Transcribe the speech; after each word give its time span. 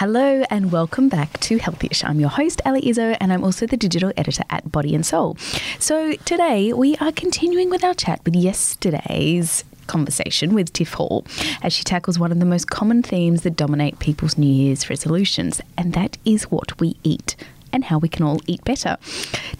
Hello 0.00 0.42
and 0.48 0.72
welcome 0.72 1.10
back 1.10 1.38
to 1.40 1.58
Healthyish. 1.58 2.02
I'm 2.08 2.20
your 2.20 2.30
host, 2.30 2.62
Ali 2.64 2.80
Izzo, 2.80 3.14
and 3.20 3.34
I'm 3.34 3.44
also 3.44 3.66
the 3.66 3.76
digital 3.76 4.14
editor 4.16 4.44
at 4.48 4.72
Body 4.72 4.94
and 4.94 5.04
Soul. 5.04 5.36
So 5.78 6.14
today 6.24 6.72
we 6.72 6.96
are 6.96 7.12
continuing 7.12 7.68
with 7.68 7.84
our 7.84 7.92
chat 7.92 8.24
with 8.24 8.34
yesterday's 8.34 9.62
conversation 9.88 10.54
with 10.54 10.72
Tiff 10.72 10.94
Hall 10.94 11.26
as 11.62 11.74
she 11.74 11.84
tackles 11.84 12.18
one 12.18 12.32
of 12.32 12.38
the 12.38 12.46
most 12.46 12.70
common 12.70 13.02
themes 13.02 13.42
that 13.42 13.56
dominate 13.56 13.98
people's 13.98 14.38
New 14.38 14.50
Year's 14.50 14.88
resolutions, 14.88 15.60
and 15.76 15.92
that 15.92 16.16
is 16.24 16.44
what 16.44 16.80
we 16.80 16.96
eat 17.02 17.36
and 17.72 17.84
how 17.84 17.98
we 17.98 18.08
can 18.08 18.24
all 18.24 18.40
eat 18.46 18.64
better. 18.64 18.96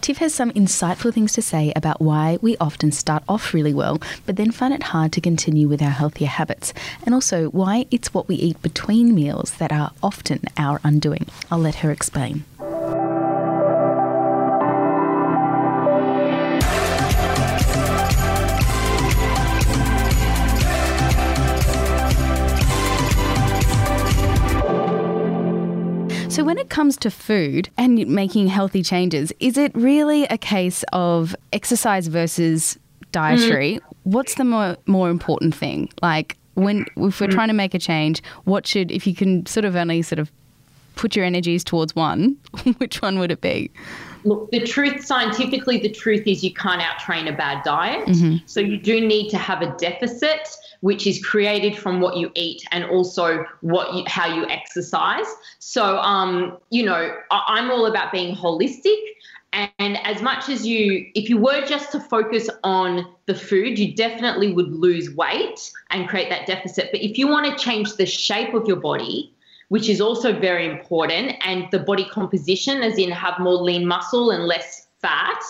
Tiff 0.01 0.19
has 0.19 0.35
some 0.35 0.51
insightful 0.53 1.13
things 1.13 1.33
to 1.35 1.43
say 1.43 1.73
about 1.77 2.01
why 2.01 2.39
we 2.41 2.57
often 2.59 2.93
start 2.93 3.23
off 3.29 3.55
really 3.55 3.75
well, 3.75 4.01
but 4.27 4.37
then 4.37 4.51
find 4.51 4.75
it 4.75 4.83
hard 4.85 5.13
to 5.13 5.21
continue 5.21 5.69
with 5.69 5.83
our 5.83 5.91
healthier 5.91 6.29
habits, 6.29 6.73
and 7.05 7.15
also 7.15 7.49
why 7.51 7.87
it's 7.91 8.13
what 8.15 8.29
we 8.29 8.37
eat 8.37 8.61
between 8.63 9.15
meals 9.15 9.53
that 9.55 9.73
are 9.73 9.93
often 10.03 10.41
our 10.57 10.81
undoing. 10.85 11.27
I'll 11.51 11.59
let 11.59 11.77
her 11.77 11.91
explain. 11.91 12.45
It 26.71 26.75
comes 26.75 26.97
to 26.99 27.11
food 27.11 27.69
and 27.77 28.07
making 28.07 28.47
healthy 28.47 28.83
changes, 28.83 29.33
is 29.41 29.59
it 29.59 29.73
really 29.75 30.25
a 30.25 30.39
case 30.39 30.85
of 30.93 31.35
exercise 31.53 32.07
versus 32.07 32.79
dietary? 33.11 33.75
Mm. 33.75 33.81
What's 34.05 34.37
the 34.37 34.45
more, 34.45 34.77
more 34.87 35.11
important 35.11 35.53
thing? 35.53 35.91
Like, 36.01 36.37
when 36.55 36.87
if 36.97 37.21
we're 37.21 37.27
mm. 37.27 37.33
trying 37.33 37.49
to 37.49 37.55
make 37.55 37.75
a 37.75 37.79
change, 37.81 38.23
what 38.45 38.69
should, 38.69 38.93
if 38.93 39.05
you 39.05 39.17
can 39.17 39.45
sort 39.47 39.65
of 39.65 39.75
only 39.75 40.03
sort 40.03 40.21
of 40.21 40.31
put 40.95 41.17
your 41.17 41.25
energies 41.25 41.65
towards 41.65 41.97
one, 41.97 42.37
which 42.79 43.03
one 43.03 43.19
would 43.19 43.33
it 43.33 43.41
be? 43.41 43.73
Look, 44.25 44.51
the 44.51 44.61
truth, 44.61 45.05
scientifically, 45.05 45.79
the 45.79 45.89
truth 45.89 46.27
is 46.27 46.45
you 46.45 46.53
can't 46.53 46.81
outtrain 46.81 47.33
a 47.33 47.37
bad 47.37 47.63
diet. 47.65 48.07
Mm-hmm. 48.07 48.37
So 48.47 48.61
you 48.61 48.79
do 48.79 49.01
need 49.01 49.31
to 49.31 49.39
have 49.39 49.63
a 49.63 49.75
deficit, 49.79 50.49
which 50.81 51.07
is 51.07 51.25
created 51.25 51.77
from 51.77 52.01
what 52.01 52.17
you 52.17 52.31
eat 52.35 52.63
and 52.71 52.85
also 52.85 53.45
what 53.61 53.95
you, 53.95 54.05
how 54.07 54.27
you 54.27 54.47
exercise. 54.49 55.27
So, 55.59 55.99
um, 55.99 56.59
you 56.71 56.85
know, 56.85 57.17
I, 57.31 57.43
I'm 57.49 57.71
all 57.71 57.87
about 57.87 58.13
being 58.13 58.35
holistic. 58.35 58.99
And 59.53 59.99
as 60.05 60.23
much 60.23 60.49
as 60.49 60.65
you, 60.65 61.11
if 61.17 61.29
you 61.29 61.37
were 61.37 61.67
just 61.67 61.91
to 61.93 62.01
focus 62.01 62.49
on 62.63 63.05
the 63.27 63.35
food, 63.35 63.81
you 63.81 63.95
definitely 63.95 64.53
would 64.53 64.71
lose 64.71 65.11
weight 65.11 65.73
and 65.91 66.09
create 66.09 66.29
that 66.31 66.47
deficit. 66.47 66.91
But 66.93 67.03
if 67.03 67.19
you 67.19 67.27
want 67.27 67.47
to 67.47 67.63
change 67.63 67.97
the 67.97 68.07
shape 68.07 68.55
of 68.55 68.69
your 68.69 68.77
body, 68.77 69.35
which 69.71 69.89
is 69.89 70.01
also 70.01 70.39
very 70.39 70.69
important, 70.69 71.33
and 71.45 71.69
the 71.71 71.79
body 71.79 72.05
composition, 72.05 72.83
as 72.83 72.99
in 72.99 73.11
have 73.11 73.39
more 73.39 73.55
lean 73.55 73.87
muscle 73.87 74.31
and 74.31 74.45
less 74.45 74.89
fat, 75.01 75.43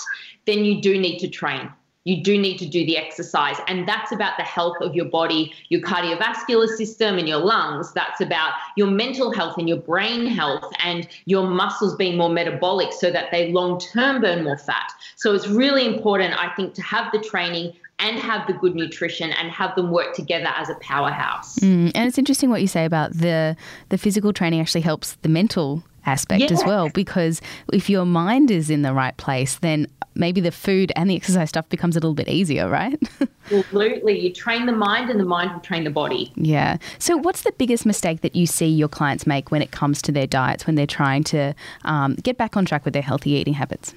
then 0.46 0.64
you 0.64 0.80
do 0.80 0.98
need 0.98 1.18
to 1.18 1.28
train. 1.28 1.70
You 2.04 2.22
do 2.22 2.38
need 2.38 2.58
to 2.58 2.66
do 2.66 2.84
the 2.84 2.96
exercise. 2.96 3.56
And 3.66 3.86
that's 3.86 4.12
about 4.12 4.36
the 4.36 4.42
health 4.42 4.78
of 4.80 4.94
your 4.94 5.06
body, 5.06 5.52
your 5.68 5.80
cardiovascular 5.80 6.68
system, 6.68 7.18
and 7.18 7.28
your 7.28 7.38
lungs. 7.38 7.92
That's 7.92 8.20
about 8.20 8.52
your 8.76 8.88
mental 8.88 9.32
health 9.32 9.56
and 9.58 9.68
your 9.68 9.78
brain 9.78 10.26
health 10.26 10.70
and 10.82 11.08
your 11.26 11.46
muscles 11.46 11.96
being 11.96 12.16
more 12.16 12.30
metabolic 12.30 12.92
so 12.92 13.10
that 13.10 13.30
they 13.30 13.52
long 13.52 13.78
term 13.80 14.20
burn 14.20 14.44
more 14.44 14.58
fat. 14.58 14.92
So 15.16 15.34
it's 15.34 15.48
really 15.48 15.86
important, 15.86 16.34
I 16.38 16.54
think, 16.54 16.74
to 16.74 16.82
have 16.82 17.12
the 17.12 17.20
training 17.20 17.74
and 18.00 18.18
have 18.18 18.46
the 18.46 18.52
good 18.54 18.74
nutrition 18.74 19.30
and 19.32 19.50
have 19.50 19.74
them 19.76 19.90
work 19.90 20.14
together 20.14 20.48
as 20.56 20.68
a 20.68 20.74
powerhouse. 20.76 21.58
Mm, 21.58 21.92
and 21.94 22.08
it's 22.08 22.18
interesting 22.18 22.50
what 22.50 22.60
you 22.60 22.68
say 22.68 22.84
about 22.84 23.12
the 23.12 23.56
the 23.88 23.98
physical 23.98 24.32
training 24.32 24.60
actually 24.60 24.80
helps 24.80 25.14
the 25.22 25.28
mental 25.28 25.82
aspect 26.06 26.40
yeah. 26.42 26.52
as 26.52 26.64
well 26.64 26.88
because 26.90 27.42
if 27.72 27.90
your 27.90 28.06
mind 28.06 28.50
is 28.50 28.70
in 28.70 28.80
the 28.80 28.94
right 28.94 29.16
place 29.18 29.56
then 29.58 29.86
maybe 30.14 30.40
the 30.40 30.50
food 30.50 30.90
and 30.96 31.10
the 31.10 31.14
exercise 31.14 31.50
stuff 31.50 31.68
becomes 31.68 31.94
a 31.94 32.00
little 32.00 32.14
bit 32.14 32.28
easier 32.28 32.68
right? 32.68 32.98
Absolutely. 33.52 34.19
You 34.19 34.32
train 34.32 34.66
the 34.66 34.72
mind 34.72 35.10
and 35.10 35.20
the 35.20 35.25
mind 35.25 35.52
will 35.52 35.60
train 35.60 35.84
the 35.84 35.91
body. 35.91 36.32
Yeah. 36.36 36.78
So 36.98 37.16
what's 37.16 37.42
the 37.42 37.52
biggest 37.52 37.84
mistake 37.84 38.20
that 38.20 38.36
you 38.36 38.46
see 38.46 38.66
your 38.66 38.88
clients 38.88 39.26
make 39.26 39.50
when 39.50 39.60
it 39.60 39.72
comes 39.72 40.00
to 40.02 40.12
their 40.12 40.26
diets 40.26 40.66
when 40.66 40.76
they're 40.76 40.86
trying 40.86 41.25
to 41.25 41.54
um, 41.84 42.14
get 42.16 42.38
back 42.38 42.56
on 42.56 42.64
track 42.64 42.84
with 42.84 42.94
their 42.94 43.02
healthy 43.02 43.30
eating 43.32 43.54
habits 43.54 43.94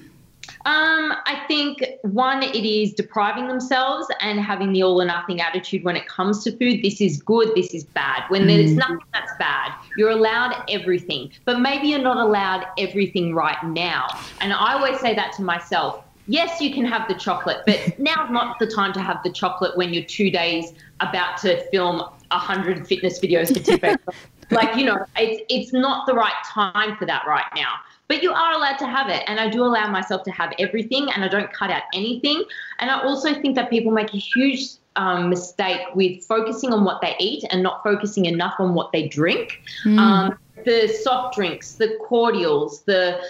um, 0.66 1.14
I 1.26 1.42
think 1.46 1.84
one, 2.02 2.42
it 2.42 2.66
is 2.66 2.92
depriving 2.94 3.48
themselves 3.48 4.06
and 4.20 4.40
having 4.40 4.72
the 4.72 4.82
all 4.82 5.00
or 5.00 5.04
nothing 5.04 5.40
attitude 5.40 5.84
when 5.84 5.96
it 5.96 6.06
comes 6.08 6.42
to 6.44 6.52
food. 6.52 6.82
This 6.82 7.00
is 7.00 7.22
good, 7.22 7.50
this 7.54 7.74
is 7.74 7.84
bad. 7.84 8.24
When 8.28 8.46
there's 8.46 8.72
mm. 8.72 8.76
nothing 8.76 8.98
that's 9.12 9.32
bad, 9.38 9.72
you're 9.96 10.10
allowed 10.10 10.64
everything, 10.68 11.30
but 11.44 11.60
maybe 11.60 11.88
you're 11.88 12.02
not 12.02 12.16
allowed 12.16 12.66
everything 12.78 13.34
right 13.34 13.62
now. 13.64 14.06
And 14.40 14.52
I 14.52 14.74
always 14.74 15.00
say 15.00 15.14
that 15.14 15.32
to 15.34 15.42
myself. 15.42 16.04
Yes, 16.26 16.60
you 16.60 16.72
can 16.72 16.86
have 16.86 17.06
the 17.08 17.14
chocolate, 17.14 17.58
but 17.66 17.98
now's 17.98 18.30
not 18.30 18.58
the 18.58 18.66
time 18.66 18.92
to 18.94 19.00
have 19.00 19.22
the 19.22 19.30
chocolate 19.30 19.76
when 19.76 19.92
you're 19.92 20.04
two 20.04 20.30
days 20.30 20.72
about 21.00 21.36
to 21.38 21.62
film 21.70 22.02
a 22.30 22.38
hundred 22.38 22.86
fitness 22.86 23.20
videos 23.20 23.52
for 23.52 23.62
TikTok. 23.62 24.00
like 24.50 24.76
you 24.76 24.84
know, 24.84 25.04
it's 25.16 25.42
it's 25.48 25.72
not 25.72 26.06
the 26.06 26.14
right 26.14 26.32
time 26.46 26.96
for 26.96 27.06
that 27.06 27.24
right 27.26 27.44
now. 27.54 27.74
But 28.08 28.22
you 28.22 28.32
are 28.32 28.52
allowed 28.52 28.78
to 28.78 28.86
have 28.86 29.08
it. 29.08 29.22
And 29.26 29.40
I 29.40 29.48
do 29.48 29.62
allow 29.64 29.90
myself 29.90 30.22
to 30.24 30.30
have 30.30 30.52
everything 30.58 31.08
and 31.14 31.24
I 31.24 31.28
don't 31.28 31.52
cut 31.52 31.70
out 31.70 31.82
anything. 31.94 32.42
And 32.78 32.90
I 32.90 33.02
also 33.02 33.34
think 33.40 33.54
that 33.56 33.70
people 33.70 33.92
make 33.92 34.12
a 34.12 34.18
huge 34.18 34.68
um, 34.96 35.30
mistake 35.30 35.80
with 35.94 36.22
focusing 36.24 36.72
on 36.72 36.84
what 36.84 37.00
they 37.00 37.16
eat 37.18 37.44
and 37.50 37.62
not 37.62 37.82
focusing 37.82 38.26
enough 38.26 38.54
on 38.58 38.74
what 38.74 38.92
they 38.92 39.08
drink. 39.08 39.60
Mm. 39.84 39.98
Um, 39.98 40.38
the 40.64 40.88
soft 41.02 41.34
drinks, 41.36 41.72
the 41.72 41.96
cordials, 42.06 42.82
the 42.82 43.20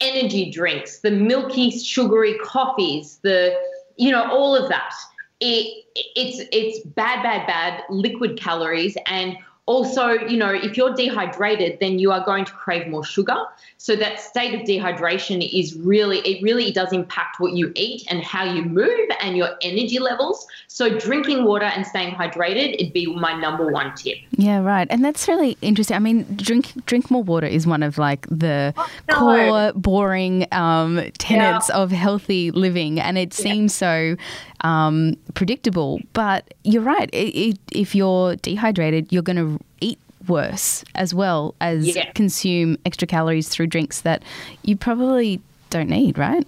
energy 0.00 0.50
drinks, 0.50 1.00
the 1.00 1.10
milky, 1.10 1.70
sugary 1.70 2.38
coffees, 2.38 3.20
the, 3.22 3.54
you 3.96 4.10
know, 4.10 4.30
all 4.30 4.56
of 4.56 4.68
that. 4.68 4.94
It, 5.40 5.84
it's 5.94 6.46
it's 6.52 6.86
bad, 6.86 7.22
bad, 7.22 7.46
bad 7.46 7.82
liquid 7.88 8.38
calories, 8.38 8.94
and 9.06 9.36
also, 9.70 10.08
you 10.08 10.36
know, 10.36 10.52
if 10.52 10.76
you're 10.76 10.92
dehydrated, 10.92 11.78
then 11.78 12.00
you 12.00 12.10
are 12.10 12.24
going 12.24 12.44
to 12.44 12.52
crave 12.52 12.88
more 12.88 13.04
sugar. 13.04 13.36
So 13.76 13.94
that 13.96 14.18
state 14.20 14.52
of 14.52 14.62
dehydration 14.66 15.48
is 15.58 15.76
really, 15.76 16.18
it 16.18 16.42
really 16.42 16.72
does 16.72 16.92
impact 16.92 17.38
what 17.38 17.52
you 17.52 17.70
eat 17.76 18.02
and 18.10 18.20
how 18.20 18.42
you 18.52 18.62
move 18.62 19.08
and 19.20 19.36
your 19.36 19.50
energy 19.62 20.00
levels. 20.00 20.44
So 20.66 20.98
drinking 20.98 21.44
water 21.44 21.66
and 21.66 21.86
staying 21.86 22.14
hydrated, 22.14 22.74
it'd 22.74 22.92
be 22.92 23.06
my 23.14 23.32
number 23.40 23.68
one 23.68 23.94
tip. 23.94 24.18
Yeah, 24.32 24.60
right. 24.60 24.88
And 24.90 25.04
that's 25.04 25.28
really 25.28 25.56
interesting. 25.62 25.96
I 25.96 26.00
mean, 26.00 26.26
drink 26.34 26.72
drink 26.86 27.08
more 27.08 27.22
water 27.22 27.46
is 27.46 27.64
one 27.64 27.84
of 27.84 27.96
like 27.96 28.26
the 28.26 28.74
oh, 28.76 28.90
no. 29.08 29.14
core 29.14 29.72
boring 29.74 30.46
um, 30.50 31.00
tenets 31.18 31.68
yeah. 31.68 31.76
of 31.76 31.92
healthy 31.92 32.50
living, 32.50 32.98
and 32.98 33.16
it 33.16 33.38
yeah. 33.38 33.42
seems 33.42 33.74
so 33.74 34.16
um, 34.62 35.16
predictable. 35.34 36.00
But 36.12 36.52
you're 36.64 36.82
right. 36.82 37.08
It, 37.12 37.34
it, 37.36 37.58
if 37.72 37.94
you're 37.94 38.34
dehydrated, 38.36 39.12
you're 39.12 39.22
going 39.22 39.36
to 39.36 39.59
eat 39.80 39.98
worse 40.28 40.84
as 40.94 41.14
well 41.14 41.54
as 41.60 41.96
yeah. 41.96 42.10
consume 42.12 42.78
extra 42.84 43.06
calories 43.06 43.48
through 43.48 43.66
drinks 43.66 44.02
that 44.02 44.22
you 44.62 44.76
probably 44.76 45.40
don't 45.70 45.88
need, 45.88 46.18
right? 46.18 46.46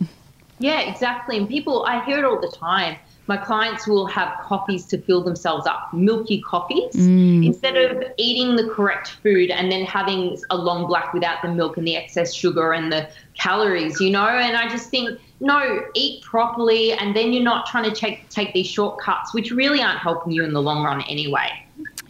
Yeah, 0.58 0.80
exactly. 0.80 1.36
And 1.36 1.48
people, 1.48 1.84
I 1.86 2.04
hear 2.04 2.18
it 2.18 2.24
all 2.24 2.40
the 2.40 2.54
time. 2.54 2.96
My 3.28 3.36
clients 3.36 3.86
will 3.86 4.06
have 4.06 4.36
coffees 4.42 4.84
to 4.86 4.98
fill 4.98 5.22
themselves 5.22 5.66
up, 5.66 5.92
milky 5.94 6.42
coffees, 6.42 6.94
mm. 6.94 7.46
instead 7.46 7.76
of 7.76 8.02
eating 8.16 8.56
the 8.56 8.68
correct 8.68 9.10
food 9.22 9.50
and 9.50 9.70
then 9.70 9.84
having 9.84 10.36
a 10.50 10.56
long 10.56 10.86
black 10.86 11.14
without 11.14 11.40
the 11.40 11.48
milk 11.48 11.76
and 11.76 11.86
the 11.86 11.96
excess 11.96 12.34
sugar 12.34 12.72
and 12.72 12.92
the 12.92 13.08
calories, 13.38 14.00
you 14.00 14.10
know? 14.10 14.26
And 14.26 14.56
I 14.56 14.68
just 14.68 14.90
think, 14.90 15.20
no, 15.40 15.84
eat 15.94 16.22
properly, 16.22 16.92
and 16.92 17.14
then 17.14 17.32
you're 17.32 17.44
not 17.44 17.66
trying 17.66 17.84
to 17.84 17.94
take, 17.94 18.28
take 18.28 18.52
these 18.54 18.66
shortcuts, 18.66 19.32
which 19.32 19.52
really 19.52 19.80
aren't 19.80 20.00
helping 20.00 20.32
you 20.32 20.44
in 20.44 20.52
the 20.52 20.62
long 20.62 20.82
run 20.82 21.02
anyway. 21.02 21.48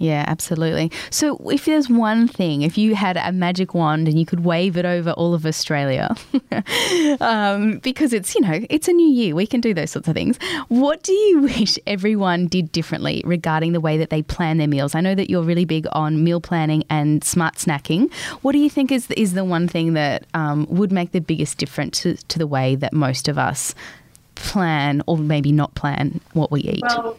Yeah, 0.02 0.24
absolutely. 0.26 0.90
So, 1.10 1.36
if 1.48 1.64
there's 1.64 1.88
one 1.88 2.26
thing, 2.26 2.62
if 2.62 2.76
you 2.76 2.96
had 2.96 3.16
a 3.16 3.30
magic 3.30 3.72
wand 3.72 4.08
and 4.08 4.18
you 4.18 4.26
could 4.26 4.44
wave 4.44 4.77
it 4.77 4.84
over 4.84 5.12
all 5.12 5.32
of 5.32 5.47
Australia, 5.47 6.12
um, 7.21 7.78
because 7.78 8.12
it's, 8.12 8.34
you 8.34 8.41
know, 8.41 8.66
it's 8.68 8.88
a 8.88 8.92
new 8.92 9.06
year, 9.06 9.36
we 9.36 9.47
can 9.47 9.60
do 9.60 9.72
those 9.72 9.92
sorts 9.92 10.09
of 10.09 10.15
things. 10.15 10.38
What 10.66 11.04
do 11.04 11.12
you 11.12 11.38
wish 11.42 11.78
everyone 11.86 12.48
did 12.48 12.72
differently 12.72 13.22
regarding 13.24 13.74
the 13.74 13.80
way 13.80 13.97
that 13.97 14.10
they 14.10 14.22
plan 14.22 14.59
their 14.59 14.66
meals? 14.66 14.97
I 14.97 15.03
know 15.03 15.15
that 15.15 15.30
you're 15.30 15.44
really 15.44 15.65
big 15.65 15.86
on 15.92 16.24
meal 16.24 16.41
planning 16.41 16.82
and 16.91 17.22
smart 17.22 17.54
snacking. 17.54 18.12
What 18.42 18.53
do 18.53 18.59
you 18.59 18.71
think 18.71 18.91
is, 18.91 19.09
is 19.12 19.34
the 19.34 19.44
one 19.44 19.68
thing 19.68 19.92
that 19.92 20.27
um, 20.34 20.66
would 20.68 20.91
make 20.91 21.12
the 21.12 21.21
biggest 21.21 21.59
difference 21.59 22.00
to, 22.00 22.16
to 22.16 22.41
the 22.41 22.48
way 22.48 22.74
that 22.74 22.92
most 22.92 23.28
of 23.28 23.38
us 23.38 23.72
plan 24.34 25.00
or 25.06 25.16
maybe 25.16 25.53
not 25.53 25.77
plan 25.77 26.21
what 26.32 26.50
we 26.50 26.62
eat? 26.62 26.82
Well, 26.82 27.16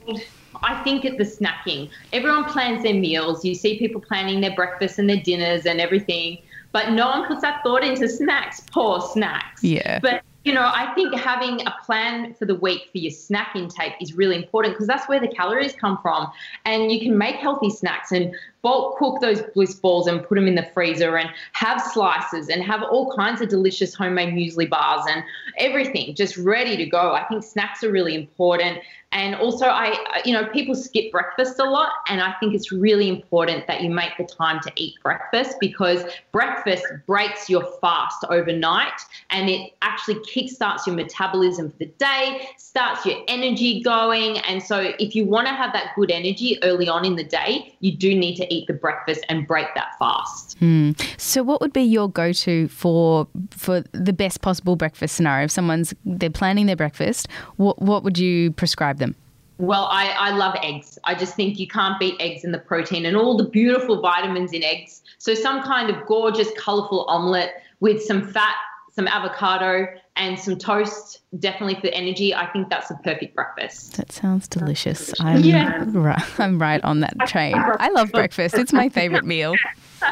I 0.62 0.82
think 0.84 1.06
at 1.06 1.18
the 1.18 1.24
snacking, 1.24 1.90
everyone 2.12 2.46
plans 2.46 2.84
their 2.84 2.94
meals. 2.94 3.44
You 3.44 3.56
see 3.56 3.80
people 3.80 4.02
planning 4.02 4.42
their 4.42 4.56
breakfast 4.56 5.00
and 5.00 5.10
their 5.10 5.22
dinners 5.22 5.66
and 5.66 5.80
everything, 5.82 6.40
but 6.72 6.92
no 6.92 7.08
one 7.08 7.28
puts 7.28 7.42
that 7.42 7.62
thought 7.64 7.84
into 7.84 8.08
snacks. 8.08 8.62
Poor 8.72 9.02
snacks. 9.02 9.64
Yeah. 9.64 10.00
But 10.00 10.24
you 10.44 10.54
know, 10.54 10.70
I 10.74 10.94
think 10.94 11.16
having 11.16 11.62
a 11.62 11.74
plan 11.86 12.34
for 12.34 12.46
the 12.46 12.56
week 12.56 12.90
for 12.92 12.98
your 12.98 13.12
snack 13.12 13.56
intake 13.56 13.94
is 14.02 14.14
really 14.14 14.36
important 14.36 14.76
because 14.76 14.88
that's 14.88 15.08
where 15.08 15.20
the 15.20 15.28
calories 15.28 15.74
come 15.74 15.98
from. 16.02 16.30
And 16.66 16.92
you 16.92 17.00
can 17.00 17.18
make 17.18 17.36
healthy 17.36 17.70
snacks 17.70 18.12
and 18.12 18.36
bulk 18.63 18.98
cook 18.98 19.21
those 19.21 19.42
bliss 19.54 19.75
balls 19.75 20.07
and 20.07 20.24
put 20.24 20.36
them 20.36 20.48
in 20.48 20.56
the 20.56 20.65
freezer 20.74 21.18
and 21.18 21.30
have 21.51 21.81
slices 21.81 22.50
and 22.50 22.63
have 22.63 22.81
all 22.81 23.13
kinds 23.15 23.42
of 23.42 23.50
delicious 23.50 23.94
homemade 23.94 24.33
muesli 24.33 24.68
bars 24.68 25.06
and 25.10 25.24
everything 25.60 26.15
just 26.15 26.38
ready 26.38 26.75
to 26.77 26.86
go. 26.86 27.13
I 27.13 27.25
think 27.25 27.44
snacks 27.44 27.83
are 27.83 27.92
really 27.92 28.15
important. 28.15 28.80
And 29.13 29.36
also, 29.36 29.68
I, 29.68 30.21
you 30.25 30.33
know, 30.33 30.48
people 30.48 30.74
skip 30.74 31.12
breakfast 31.12 31.60
a 31.60 31.63
lot, 31.63 31.92
and 32.07 32.19
I 32.19 32.33
think 32.39 32.56
it's 32.56 32.71
really 32.71 33.07
important 33.07 33.68
that 33.68 33.81
you 33.81 33.92
make 33.92 34.18
the 34.18 34.24
time 34.24 34.60
to 34.62 34.71
eat 34.75 34.95
breakfast 35.04 35.57
because 35.60 36.04
breakfast 36.31 36.83
breaks 37.06 37.48
your 37.48 37.63
fast 37.80 38.25
overnight 38.31 39.00
and 39.30 39.51
it 39.51 39.74
actually 39.83 40.15
kickstarts 40.15 40.88
your 40.88 40.95
metabolism 40.95 41.69
for 41.69 41.77
the 41.77 41.86
day, 41.86 42.50
starts 42.57 43.06
your 43.06 43.19
energy 43.27 43.83
going. 43.83 44.39
And 44.39 44.63
so, 44.63 44.94
if 44.98 45.15
you 45.15 45.25
want 45.25 45.48
to 45.48 45.54
have 45.54 45.74
that 45.74 45.92
good 45.95 46.10
energy 46.10 46.57
early 46.63 46.89
on 46.89 47.06
in 47.06 47.15
the 47.15 47.24
day, 47.24 47.75
you 47.81 47.95
do 47.95 48.15
need 48.15 48.36
to 48.38 48.53
eat 48.54 48.68
the 48.68 48.74
breakfast 48.74 49.26
and 49.30 49.48
break 49.48 49.68
that 49.76 49.98
fast. 49.98 50.60
Mm. 50.60 51.00
So, 51.20 51.44
what 51.44 51.62
would 51.62 51.74
be 51.74 51.82
your 51.82 52.10
go-to 52.10 52.68
for 52.68 53.28
for 53.52 53.84
the 53.92 54.14
best 54.14 54.42
possible 54.42 54.76
breakfast 54.76 55.16
scenario? 55.16 55.46
If 55.46 55.52
someone's 55.52 55.94
they're 56.06 56.30
planning 56.30 56.66
their 56.66 56.76
breakfast, 56.76 57.28
what 57.58 57.82
what 57.82 58.04
would 58.04 58.18
you 58.18 58.52
prescribe 58.52 59.00
them? 59.00 59.16
Well, 59.60 59.88
I, 59.92 60.10
I 60.20 60.32
love 60.32 60.56
eggs. 60.64 60.98
I 61.04 61.14
just 61.14 61.36
think 61.36 61.60
you 61.60 61.68
can't 61.68 62.00
beat 62.00 62.16
eggs 62.20 62.44
and 62.44 62.54
the 62.54 62.60
protein 62.60 63.06
and 63.06 63.16
all 63.16 63.38
the 63.38 63.48
beautiful 63.48 64.02
vitamins 64.02 64.52
in 64.52 64.64
eggs. 64.64 65.04
So, 65.20 65.34
some 65.34 65.62
kind 65.64 65.90
of 65.90 66.06
gorgeous, 66.06 66.50
colorful 66.58 67.06
omelette 67.08 67.64
with 67.80 68.02
some 68.02 68.28
fat, 68.28 68.56
some 68.92 69.08
avocado, 69.08 69.88
and 70.15 70.39
some 70.39 70.57
toast, 70.57 71.21
definitely 71.39 71.75
for 71.75 71.88
energy. 71.88 72.33
I 72.33 72.45
think 72.51 72.69
that's 72.69 72.92
a 72.92 72.95
perfect 72.95 73.36
breakfast. 73.36 73.98
That 73.98 74.12
sounds 74.12 74.48
delicious. 74.48 75.13
I'm, 75.19 75.44
yeah. 75.44 75.83
right, 75.88 76.24
I'm 76.39 76.62
right 76.62 76.83
on 76.83 77.00
that 77.01 77.15
train. 77.27 77.56
I 77.57 77.89
love 77.89 78.12
breakfast, 78.13 78.56
it's 78.56 78.74
my 78.74 78.89
favorite 78.89 79.25
meal. 79.25 79.56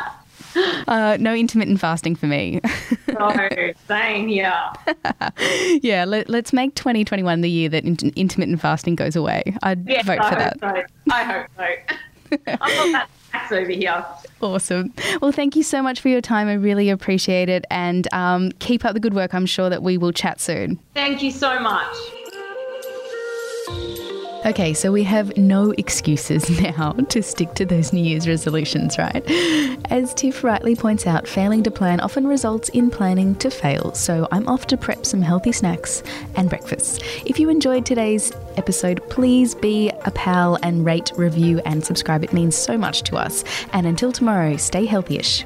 Uh, 0.85 1.15
no 1.17 1.33
intermittent 1.33 1.79
fasting 1.79 2.13
for 2.13 2.25
me. 2.27 2.59
no, 3.07 3.47
same 3.87 4.27
here. 4.27 4.53
yeah, 5.81 6.03
let, 6.03 6.29
us 6.29 6.51
make 6.51 6.75
2021 6.75 7.39
the 7.39 7.49
year 7.49 7.69
that 7.69 7.85
in- 7.85 8.11
intermittent 8.17 8.59
fasting 8.59 8.95
goes 8.95 9.15
away. 9.15 9.43
I'd 9.63 9.87
yes, 9.87 10.05
vote 10.05 10.19
I 10.19 10.29
for 10.29 10.35
that. 10.35 10.59
So. 10.59 10.83
I 11.09 11.23
hope 11.23 11.47
so. 11.55 12.37
I'm 12.59 12.91
not 12.91 12.91
that 12.91 13.09
over 13.51 13.71
here. 13.71 14.05
Awesome. 14.41 14.93
Well, 15.21 15.31
thank 15.31 15.55
you 15.55 15.63
so 15.63 15.81
much 15.81 16.01
for 16.01 16.09
your 16.09 16.21
time. 16.21 16.47
I 16.47 16.53
really 16.53 16.89
appreciate 16.89 17.49
it. 17.49 17.65
And 17.69 18.11
um, 18.13 18.51
keep 18.59 18.85
up 18.85 18.93
the 18.93 18.99
good 18.99 19.13
work. 19.13 19.33
I'm 19.33 19.45
sure 19.45 19.69
that 19.69 19.83
we 19.83 19.97
will 19.97 20.11
chat 20.11 20.39
soon. 20.39 20.79
Thank 20.93 21.21
you 21.21 21.31
so 21.31 21.59
much. 21.59 21.95
Okay, 24.43 24.73
so 24.73 24.91
we 24.91 25.03
have 25.03 25.37
no 25.37 25.69
excuses 25.77 26.49
now 26.61 26.93
to 26.93 27.21
stick 27.21 27.53
to 27.53 27.65
those 27.65 27.93
New 27.93 28.03
Year's 28.03 28.27
resolutions, 28.27 28.97
right? 28.97 29.23
As 29.91 30.15
Tiff 30.15 30.43
rightly 30.43 30.75
points 30.75 31.05
out, 31.05 31.27
failing 31.27 31.61
to 31.61 31.69
plan 31.69 31.99
often 31.99 32.25
results 32.25 32.69
in 32.69 32.89
planning 32.89 33.35
to 33.35 33.51
fail. 33.51 33.93
So 33.93 34.27
I'm 34.31 34.47
off 34.47 34.65
to 34.67 34.77
prep 34.77 35.05
some 35.05 35.21
healthy 35.21 35.51
snacks 35.51 36.01
and 36.35 36.49
breakfast. 36.49 37.03
If 37.23 37.39
you 37.39 37.49
enjoyed 37.49 37.85
today's 37.85 38.31
episode, 38.57 39.07
please 39.11 39.53
be 39.53 39.89
a 40.05 40.11
pal 40.11 40.57
and 40.63 40.83
rate, 40.83 41.11
review, 41.15 41.61
and 41.65 41.85
subscribe. 41.85 42.23
It 42.23 42.33
means 42.33 42.55
so 42.55 42.79
much 42.79 43.03
to 43.03 43.17
us. 43.17 43.43
And 43.73 43.85
until 43.85 44.11
tomorrow, 44.11 44.57
stay 44.57 44.87
healthyish. 44.87 45.45